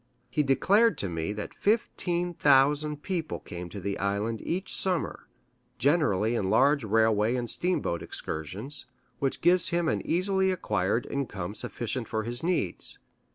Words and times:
He 0.31 0.41
declared 0.41 0.97
to 0.97 1.09
me 1.09 1.31
that 1.33 1.53
fifteen 1.53 2.33
thousand 2.33 3.03
people 3.03 3.37
came 3.39 3.69
to 3.69 3.79
the 3.79 3.99
island 3.99 4.41
each 4.41 4.73
summer, 4.75 5.27
generally 5.77 6.33
in 6.33 6.49
large 6.49 6.83
railway 6.83 7.35
and 7.35 7.47
steamboat 7.47 8.01
excursions, 8.01 8.87
which 9.19 9.41
gives 9.41 9.69
him 9.69 9.87
an 9.87 10.03
easily 10.03 10.49
acquired 10.49 11.05
income 11.11 11.53
sufficient 11.53 12.07
for 12.07 12.23
his 12.23 12.41
needs. 12.41 12.97